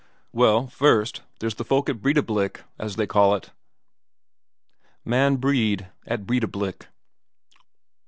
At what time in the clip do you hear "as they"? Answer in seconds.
2.79-3.05